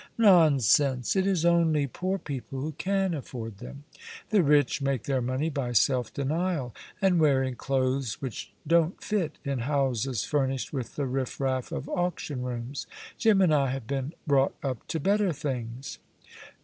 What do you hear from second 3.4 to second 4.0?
them.